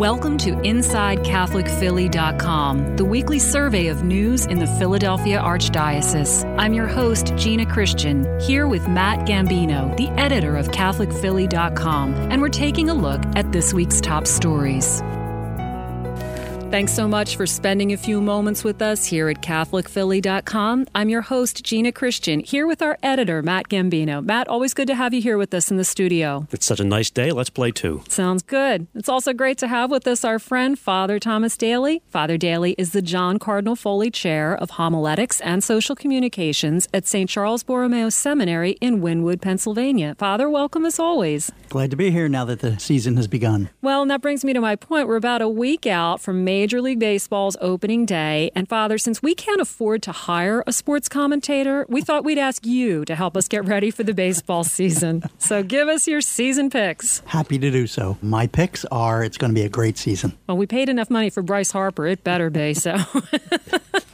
[0.00, 6.42] Welcome to InsideCatholicPhilly.com, the weekly survey of news in the Philadelphia Archdiocese.
[6.58, 12.48] I'm your host, Gina Christian, here with Matt Gambino, the editor of CatholicPhilly.com, and we're
[12.48, 15.02] taking a look at this week's top stories.
[16.70, 20.86] Thanks so much for spending a few moments with us here at CatholicPhilly.com.
[20.94, 24.24] I'm your host, Gina Christian, here with our editor, Matt Gambino.
[24.24, 26.46] Matt, always good to have you here with us in the studio.
[26.52, 27.32] It's such a nice day.
[27.32, 28.04] Let's play two.
[28.08, 28.86] Sounds good.
[28.94, 32.02] It's also great to have with us our friend, Father Thomas Dailey.
[32.08, 37.28] Father Dailey is the John Cardinal Foley Chair of Homiletics and Social Communications at St.
[37.28, 40.14] Charles Borromeo Seminary in Wynnewood, Pennsylvania.
[40.18, 41.50] Father, welcome as always.
[41.68, 43.70] Glad to be here now that the season has begun.
[43.82, 45.08] Well, and that brings me to my point.
[45.08, 48.50] We're about a week out from May Major League Baseball's opening day.
[48.54, 52.66] And Father, since we can't afford to hire a sports commentator, we thought we'd ask
[52.66, 55.22] you to help us get ready for the baseball season.
[55.38, 57.20] So give us your season picks.
[57.20, 58.18] Happy to do so.
[58.20, 60.36] My picks are it's going to be a great season.
[60.46, 62.06] Well, we paid enough money for Bryce Harper.
[62.06, 62.98] It better be so.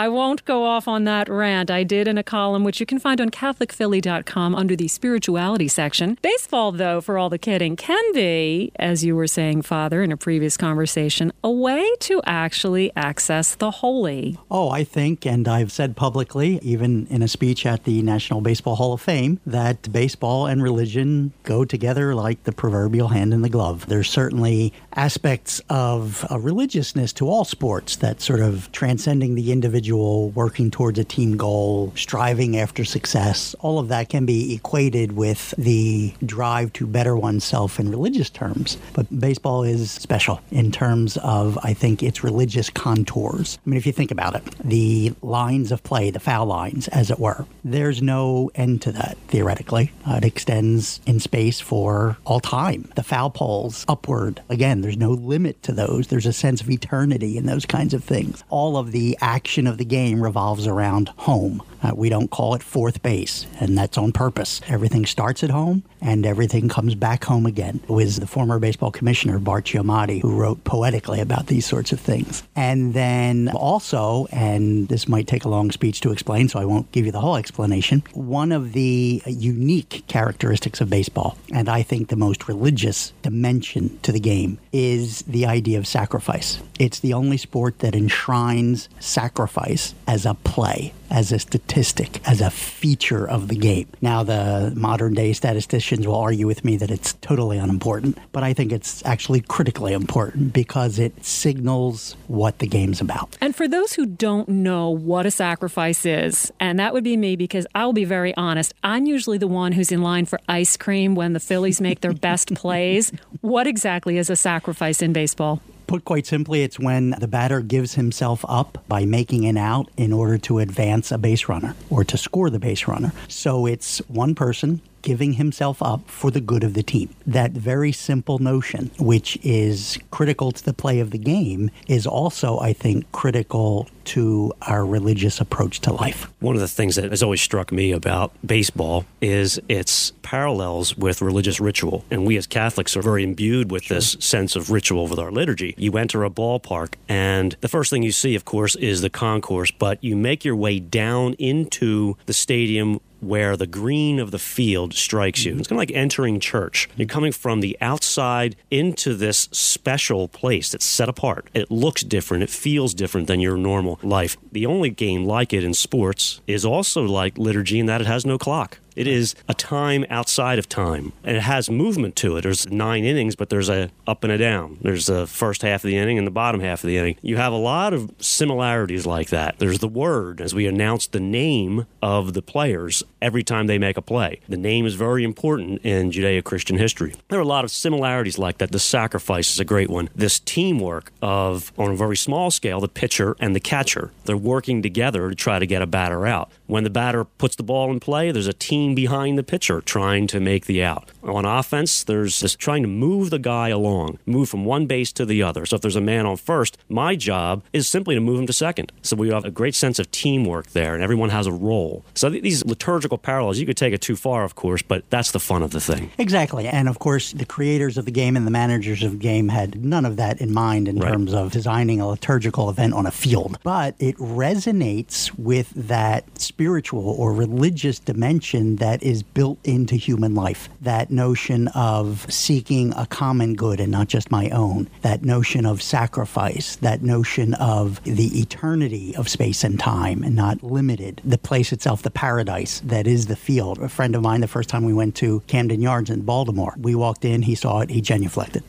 [0.00, 1.70] I won't go off on that rant.
[1.70, 6.16] I did in a column which you can find on CatholicPhilly.com under the spirituality section.
[6.22, 10.16] Baseball, though, for all the kidding, can be, as you were saying, Father, in a
[10.16, 14.38] previous conversation, a way to actually access the holy.
[14.50, 18.76] Oh, I think, and I've said publicly, even in a speech at the National Baseball
[18.76, 23.50] Hall of Fame, that baseball and religion go together like the proverbial hand in the
[23.50, 23.84] glove.
[23.84, 29.89] There's certainly aspects of a religiousness to all sports that sort of transcending the individual
[29.90, 35.12] individual working towards a team goal, striving after success, all of that can be equated
[35.12, 38.78] with the drive to better oneself in religious terms.
[38.92, 43.58] But baseball is special in terms of, I think, its religious contours.
[43.66, 47.10] I mean, if you think about it, the lines of play, the foul lines, as
[47.10, 49.90] it were, there's no end to that, theoretically.
[50.06, 52.88] Uh, it extends in space for all time.
[52.94, 56.06] The foul poles upward, again, there's no limit to those.
[56.06, 58.44] There's a sense of eternity in those kinds of things.
[58.50, 61.62] All of the action of the game revolves around home.
[61.82, 64.60] Uh, we don't call it fourth base, and that's on purpose.
[64.68, 67.80] Everything starts at home and everything comes back home again.
[67.84, 72.00] It was the former baseball commissioner, Bart Giamatti, who wrote poetically about these sorts of
[72.00, 72.42] things.
[72.56, 76.90] And then also, and this might take a long speech to explain, so I won't
[76.92, 82.08] give you the whole explanation, one of the unique characteristics of baseball, and I think
[82.08, 86.60] the most religious dimension to the game, is the idea of sacrifice.
[86.78, 92.50] It's the only sport that enshrines sacrifice as a play as a statistic, as a
[92.50, 93.88] feature of the game.
[94.00, 98.52] Now, the modern day statisticians will argue with me that it's totally unimportant, but I
[98.52, 103.36] think it's actually critically important because it signals what the game's about.
[103.40, 107.36] And for those who don't know what a sacrifice is, and that would be me
[107.36, 111.14] because I'll be very honest, I'm usually the one who's in line for ice cream
[111.14, 113.12] when the Phillies make their best plays.
[113.40, 115.60] What exactly is a sacrifice in baseball?
[115.90, 120.12] Put quite simply, it's when the batter gives himself up by making an out in
[120.12, 123.12] order to advance a base runner or to score the base runner.
[123.26, 127.14] So it's one person giving himself up for the good of the team.
[127.26, 132.58] That very simple notion, which is critical to the play of the game, is also,
[132.58, 136.30] I think, critical to our religious approach to life.
[136.40, 141.22] One of the things that has always struck me about baseball is its parallels with
[141.22, 142.04] religious ritual.
[142.10, 143.96] And we as Catholics are very imbued with sure.
[143.96, 145.74] this sense of ritual with our liturgy.
[145.76, 149.70] You enter a ballpark, and the first thing you see, of course, is the concourse,
[149.70, 154.94] but you make your way down into the stadium where the green of the field
[154.94, 155.52] strikes you.
[155.52, 155.60] Mm-hmm.
[155.60, 156.88] It's kind of like entering church.
[156.96, 161.48] You're coming from the outside into this special place that's set apart.
[161.54, 164.36] It looks different, it feels different than your normal life.
[164.52, 168.26] The only game like it in sports is also like liturgy in that it has
[168.26, 168.78] no clock.
[168.96, 172.42] It is a time outside of time, and it has movement to it.
[172.42, 174.78] There's nine innings, but there's a up and a down.
[174.82, 177.16] There's the first half of the inning and the bottom half of the inning.
[177.22, 179.58] You have a lot of similarities like that.
[179.58, 183.96] There's the word as we announce the name of the players every time they make
[183.96, 184.40] a play.
[184.48, 187.14] The name is very important in Judeo-Christian history.
[187.28, 188.72] There are a lot of similarities like that.
[188.72, 190.08] The sacrifice is a great one.
[190.14, 194.10] This teamwork of, on a very small scale, the pitcher and the catcher.
[194.24, 196.50] They're working together to try to get a batter out.
[196.70, 200.28] When the batter puts the ball in play, there's a team behind the pitcher trying
[200.28, 201.10] to make the out.
[201.24, 205.26] On offense, there's this trying to move the guy along, move from one base to
[205.26, 205.66] the other.
[205.66, 208.52] So if there's a man on first, my job is simply to move him to
[208.52, 208.92] second.
[209.02, 212.04] So we have a great sense of teamwork there, and everyone has a role.
[212.14, 215.40] So these liturgical parallels, you could take it too far, of course, but that's the
[215.40, 216.12] fun of the thing.
[216.18, 216.68] Exactly.
[216.68, 219.84] And of course, the creators of the game and the managers of the game had
[219.84, 221.10] none of that in mind in right.
[221.10, 223.58] terms of designing a liturgical event on a field.
[223.64, 230.34] But it resonates with that spirit spiritual or religious dimension that is built into human
[230.34, 230.68] life.
[230.82, 234.86] That notion of seeking a common good and not just my own.
[235.00, 236.76] That notion of sacrifice.
[236.76, 241.22] That notion of the eternity of space and time and not limited.
[241.24, 243.78] The place itself, the paradise that is the field.
[243.78, 246.94] A friend of mine, the first time we went to Camden Yards in Baltimore, we
[246.94, 248.64] walked in, he saw it, he genuflected.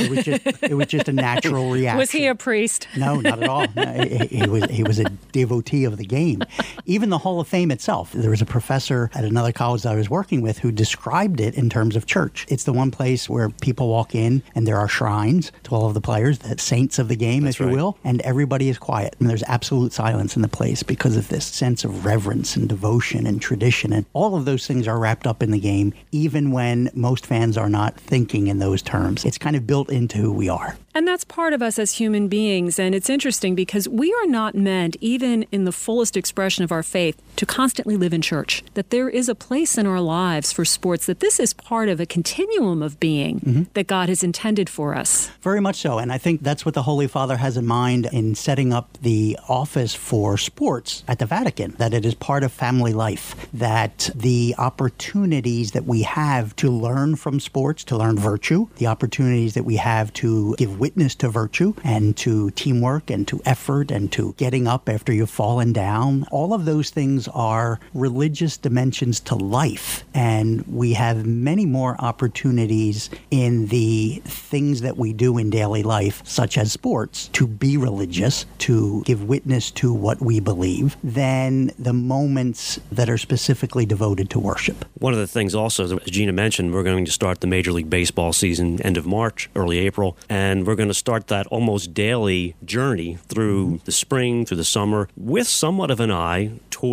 [0.00, 1.98] it, was just, it was just a natural reaction.
[2.08, 2.88] Was he a priest?
[2.96, 3.68] No, not at all.
[3.68, 6.42] he, he, was, he was a devotee of the game.
[6.84, 9.96] Even the Hall of Fame itself, there was a professor at another college that I
[9.96, 12.46] was working with who described it in terms of church.
[12.48, 15.92] It's the one place where people walk in and there are shrines to all of
[15.92, 19.14] the players, the saints of the game, That's if you will, and everybody is quiet.
[19.20, 23.26] And there's absolute silence in the place because of this sense of reverence and devotion
[23.26, 23.92] and tradition.
[23.92, 27.58] And all of those things are wrapped up in the game, even when most fans
[27.58, 29.26] are not thinking in those terms.
[29.26, 30.78] It's kind of built into who we are.
[30.94, 32.78] And that's part of us as human beings.
[32.78, 36.82] And it's interesting because we are not meant, even in the fullest expression of our
[36.82, 38.64] faith, to constantly live in church.
[38.74, 42.00] That there is a place in our lives for sports, that this is part of
[42.00, 43.62] a continuum of being mm-hmm.
[43.74, 45.30] that God has intended for us.
[45.40, 45.98] Very much so.
[45.98, 49.38] And I think that's what the Holy Father has in mind in setting up the
[49.48, 54.56] office for sports at the Vatican, that it is part of family life, that the
[54.58, 59.76] opportunities that we have to learn from sports, to learn virtue, the opportunities that we
[59.76, 64.66] have to give witness to virtue and to teamwork and to effort and to getting
[64.66, 66.26] up after you've fallen down.
[66.32, 70.04] All of those things are religious dimensions to life.
[70.14, 76.20] And we have many more opportunities in the things that we do in daily life,
[76.24, 81.92] such as sports, to be religious, to give witness to what we believe, than the
[81.92, 84.84] moments that are specifically devoted to worship.
[84.98, 87.90] One of the things also, as Gina mentioned, we're going to start the Major League
[87.90, 92.54] Baseball season end of March, early April, and we're going to start that almost daily
[92.64, 96.87] journey through the spring, through the summer, with somewhat of an eye toward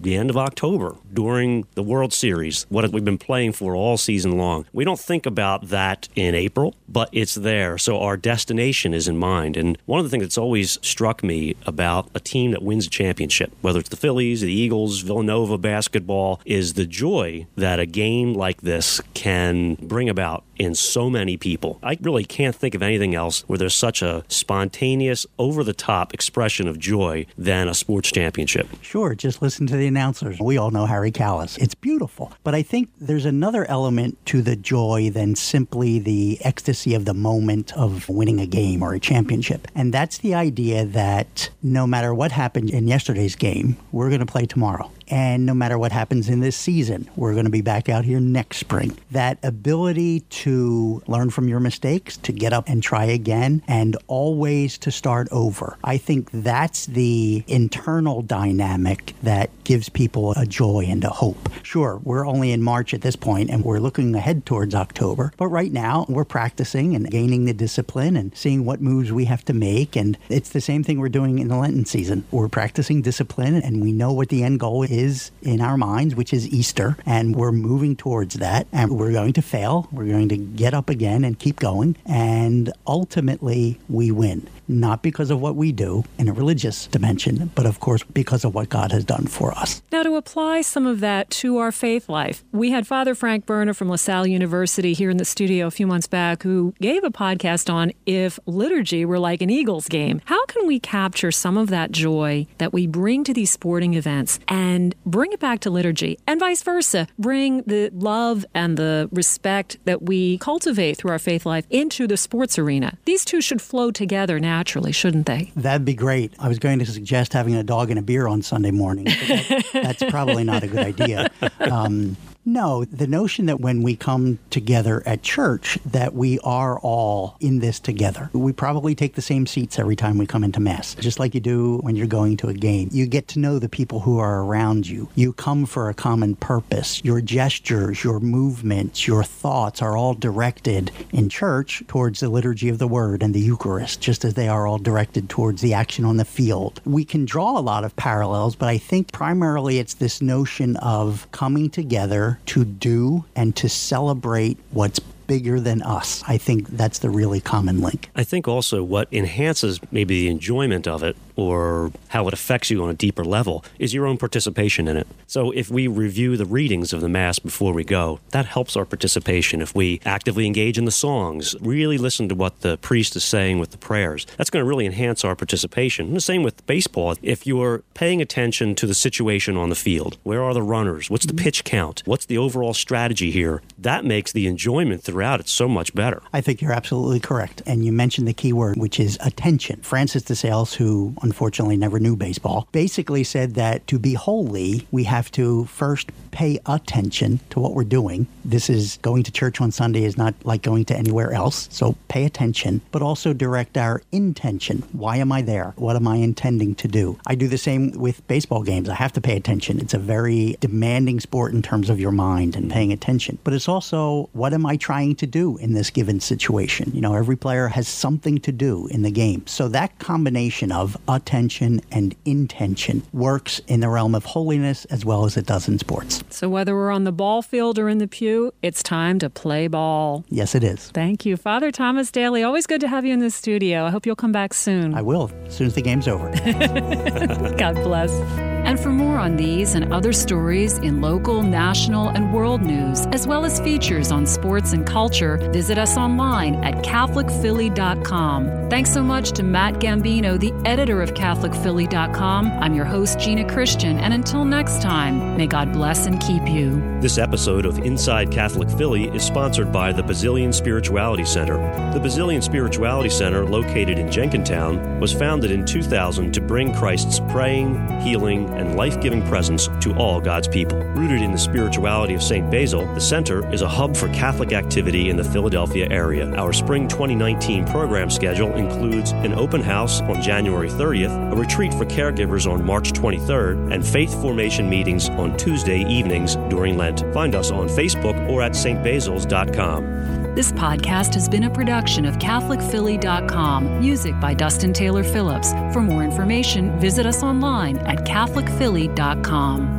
[0.00, 4.36] the end of October during the World Series, what we've been playing for all season
[4.38, 4.66] long.
[4.72, 7.78] We don't think about that in April, but it's there.
[7.78, 9.56] So our destination is in mind.
[9.56, 12.90] And one of the things that's always struck me about a team that wins a
[12.90, 18.34] championship, whether it's the Phillies, the Eagles, Villanova basketball, is the joy that a game
[18.34, 21.78] like this can bring about in so many people.
[21.82, 26.12] I really can't think of anything else where there's such a spontaneous, over the top
[26.12, 28.68] expression of joy than a sports championship.
[28.82, 30.38] Sure, just listen to the announcers.
[30.40, 31.58] We all know Harry Kalas.
[31.58, 32.32] It's beautiful.
[32.44, 37.14] But I think there's another element to the joy than simply the ecstasy of the
[37.14, 39.68] moment of winning a game or a championship.
[39.74, 44.26] And that's the idea that no matter what happened in yesterday's game, we're going to
[44.26, 44.90] play tomorrow.
[45.10, 48.20] And no matter what happens in this season, we're going to be back out here
[48.20, 48.96] next spring.
[49.10, 54.78] That ability to learn from your mistakes, to get up and try again, and always
[54.78, 55.76] to start over.
[55.82, 61.48] I think that's the internal dynamic that gives people a joy and a hope.
[61.62, 65.48] Sure, we're only in March at this point and we're looking ahead towards October, but
[65.48, 69.52] right now we're practicing and gaining the discipline and seeing what moves we have to
[69.52, 69.96] make.
[69.96, 72.24] And it's the same thing we're doing in the Lenten season.
[72.30, 76.14] We're practicing discipline and we know what the end goal is is in our minds,
[76.14, 78.66] which is Easter, and we're moving towards that.
[78.72, 79.88] And we're going to fail.
[79.92, 81.96] We're going to get up again and keep going.
[82.06, 87.66] And ultimately, we win not because of what we do in a religious dimension, but
[87.66, 89.82] of course because of what God has done for us.
[89.90, 93.72] Now, to apply some of that to our faith life, we had Father Frank Berna
[93.72, 97.72] from LaSalle University here in the studio a few months back who gave a podcast
[97.72, 100.20] on if liturgy were like an Eagles game.
[100.26, 104.38] How can we capture some of that joy that we bring to these sporting events
[104.48, 107.06] and bring it back to liturgy and vice versa?
[107.18, 112.16] Bring the love and the respect that we cultivate through our faith life into the
[112.16, 112.98] sports arena.
[113.04, 115.52] These two should flow together naturally, shouldn't they?
[115.56, 116.32] That'd be great.
[116.38, 119.04] I was going to suggest having a dog and a beer on Sunday morning.
[119.04, 121.30] That, that's probably not a good idea.
[121.60, 122.16] Um,
[122.48, 127.58] no, the notion that when we come together at church that we are all in
[127.58, 128.30] this together.
[128.32, 131.40] We probably take the same seats every time we come into mass, just like you
[131.40, 132.88] do when you're going to a game.
[132.90, 135.08] You get to know the people who are around you.
[135.14, 137.04] You come for a common purpose.
[137.04, 142.78] Your gestures, your movements, your thoughts are all directed in church towards the liturgy of
[142.78, 146.16] the word and the Eucharist, just as they are all directed towards the action on
[146.16, 146.80] the field.
[146.84, 151.30] We can draw a lot of parallels, but I think primarily it's this notion of
[151.30, 156.24] coming together to do and to celebrate what's bigger than us.
[156.26, 158.10] I think that's the really common link.
[158.16, 162.82] I think also what enhances maybe the enjoyment of it or how it affects you
[162.82, 165.06] on a deeper level is your own participation in it.
[165.28, 168.84] So if we review the readings of the Mass before we go, that helps our
[168.84, 169.62] participation.
[169.62, 173.60] If we actively engage in the songs, really listen to what the priest is saying
[173.60, 176.08] with the prayers, that's going to really enhance our participation.
[176.08, 177.14] And the same with baseball.
[177.22, 181.08] If you're paying attention to the situation on the field, where are the runners?
[181.08, 181.44] What's the mm-hmm.
[181.44, 182.02] pitch count?
[182.04, 183.62] What's the overall strategy here?
[183.78, 186.20] That makes the enjoyment throughout it so much better.
[186.32, 187.62] I think you're absolutely correct.
[187.64, 189.82] And you mentioned the key word, which is attention.
[189.82, 195.04] Francis de Sales, who unfortunately never knew baseball, basically said that to be holy, we
[195.04, 198.26] have to first pay attention to what we're doing.
[198.44, 201.68] This is going to church on Sunday is not like going to anywhere else.
[201.70, 204.84] So pay attention, but also direct our intention.
[204.92, 205.74] Why am I there?
[205.76, 207.18] What am I intending to do?
[207.26, 208.88] I do the same with baseball games.
[208.88, 209.78] I have to pay attention.
[209.80, 213.38] It's a very demanding sport in terms of your mind and paying attention.
[213.44, 216.92] But it's also what am I trying to do in this given situation?
[216.94, 219.46] You know, every player has something to do in the game.
[219.46, 225.26] So that combination of attention and intention works in the realm of holiness as well
[225.26, 226.24] as it does in sports.
[226.30, 229.68] So whether we're on the ball field or in the pew, it's time to play
[229.68, 230.24] ball.
[230.30, 230.90] Yes, it is.
[230.92, 231.36] Thank you.
[231.36, 233.84] Father Thomas Dailey, always good to have you in the studio.
[233.84, 234.94] I hope you'll come back soon.
[234.94, 236.30] I will, as soon as the game's over.
[237.58, 238.47] God bless.
[238.68, 243.26] And for more on these and other stories in local, national, and world news, as
[243.26, 248.68] well as features on sports and culture, visit us online at CatholicPhilly.com.
[248.68, 252.58] Thanks so much to Matt Gambino, the editor of CatholicPhilly.com.
[252.60, 256.82] I'm your host, Gina Christian, and until next time, may God bless and keep you.
[257.00, 261.56] This episode of Inside Catholic Philly is sponsored by the Basilian Spirituality Center.
[261.94, 268.00] The Basilian Spirituality Center, located in Jenkintown, was founded in 2000 to bring Christ's praying,
[268.02, 270.78] healing, and life giving presence to all God's people.
[270.78, 272.50] Rooted in the spirituality of St.
[272.50, 276.34] Basil, the center is a hub for Catholic activity in the Philadelphia area.
[276.36, 281.84] Our spring 2019 program schedule includes an open house on January 30th, a retreat for
[281.84, 287.04] caregivers on March 23rd, and faith formation meetings on Tuesday evenings during Lent.
[287.14, 290.27] Find us on Facebook or at stbasils.com.
[290.34, 293.80] This podcast has been a production of CatholicPhilly.com.
[293.80, 295.52] Music by Dustin Taylor Phillips.
[295.72, 299.77] For more information, visit us online at CatholicPhilly.com.